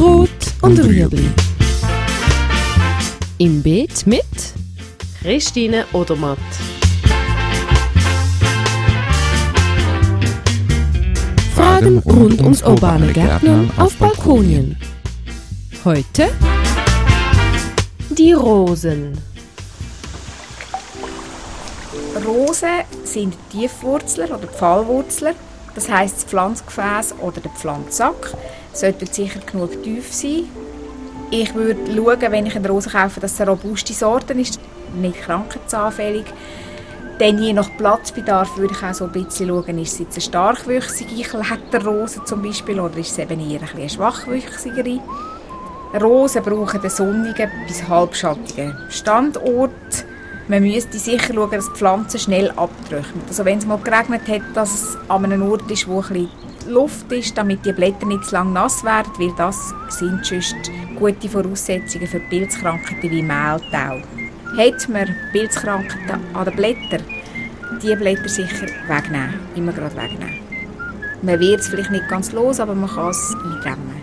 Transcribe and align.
Rot 0.00 0.30
und 0.62 0.78
Rüebli. 0.78 1.28
Im 3.36 3.62
Beet 3.62 4.06
mit 4.06 4.24
Christine 5.20 5.84
Odermatt. 5.92 6.38
Fragen 11.54 11.98
rund 11.98 12.40
ums 12.40 12.62
urbane 12.62 13.12
Gärtnern 13.12 13.70
auf 13.76 13.94
Balkonien. 13.96 14.74
Heute 15.84 16.30
Die 18.08 18.32
Rosen. 18.32 19.18
Rosen 22.24 22.84
sind 23.04 23.34
Tiefwurzler 23.50 24.30
oder 24.30 24.48
Pfahlwurzler. 24.48 25.34
Das 25.74 25.88
heißt, 25.88 26.16
das 26.16 26.24
Pflanzgefäß 26.24 27.14
oder 27.20 27.40
der 27.40 27.50
Pflanzsack 27.52 28.34
sollte 28.72 29.06
sicher 29.06 29.40
genug 29.40 29.82
tief 29.82 30.12
sein. 30.12 30.44
Ich 31.30 31.54
würde 31.54 31.80
schauen, 31.94 32.32
wenn 32.32 32.46
ich 32.46 32.56
eine 32.56 32.68
Rose 32.68 32.90
kaufe, 32.90 33.20
dass 33.20 33.34
es 33.34 33.40
eine 33.40 33.50
robuste 33.50 33.92
Sorte 33.92 34.32
ist, 34.32 34.58
nicht 34.94 35.20
krankheitsanfällig. 35.22 36.24
Dann 37.20 37.38
je 37.40 37.52
nach 37.52 37.68
Platzbedarf 37.76 38.56
würde 38.56 38.74
ich 38.74 38.82
auch 38.82 38.94
so 38.94 39.04
ein 39.04 39.12
bisschen 39.12 39.48
schauen, 39.48 39.78
ist 39.78 39.92
es 39.92 39.98
jetzt 39.98 40.14
eine 40.14 40.22
starkwüchsige 40.22 41.22
Kletterrose 41.22 42.24
zum 42.24 42.42
Beispiel 42.42 42.80
oder 42.80 42.96
ist 42.96 43.12
es 43.12 43.18
eben 43.18 43.38
eher 43.38 43.60
eine 43.74 43.88
schwachwüchsigere. 43.88 45.00
Rosen 46.00 46.42
brauchen 46.42 46.80
einen 46.80 46.90
sonnigen 46.90 47.50
bis 47.66 47.86
halbschattigen 47.86 48.76
Standort. 48.88 49.70
Man 50.50 50.64
müsste 50.64 50.98
sicher 50.98 51.32
schauen, 51.32 51.52
dass 51.52 51.72
die 51.72 51.78
Pflanze 51.78 52.18
schnell 52.18 52.50
abtrocknet. 52.50 53.28
Also 53.28 53.44
wenn 53.44 53.58
es 53.58 53.66
mal 53.66 53.78
geregnet 53.78 54.22
hat, 54.26 54.42
dass 54.52 54.74
es 54.74 54.98
an 55.08 55.24
einem 55.24 55.48
Ort 55.48 55.70
ist, 55.70 55.86
wo 55.86 56.02
ein 56.02 56.28
Luft 56.66 57.12
ist, 57.12 57.38
damit 57.38 57.64
die 57.64 57.72
Blätter 57.72 58.04
nicht 58.04 58.24
zu 58.24 58.34
lang 58.34 58.52
nass 58.52 58.82
werden, 58.82 59.12
weil 59.18 59.32
das 59.36 59.72
sind 59.90 60.26
sonst 60.26 60.56
gute 60.98 61.28
Voraussetzungen 61.28 62.08
für 62.08 62.18
Pilzkrankheiten 62.18 63.10
wie 63.12 63.22
Mehltau. 63.22 64.02
Hat 64.58 64.88
man 64.88 65.14
Pilzkrankheiten 65.30 66.18
an 66.34 66.44
den 66.44 66.56
Blättern, 66.56 67.04
die 67.80 67.94
Blätter 67.94 68.28
sicher 68.28 68.66
wegnehmen, 68.88 69.34
immer 69.54 69.72
gerade 69.72 69.94
wegnehmen. 69.94 70.34
Man 71.22 71.38
wird 71.38 71.60
es 71.60 71.68
vielleicht 71.68 71.92
nicht 71.92 72.08
ganz 72.08 72.32
los, 72.32 72.58
aber 72.58 72.74
man 72.74 72.90
kann 72.90 73.10
es 73.10 73.36
eindämmen. 73.44 74.02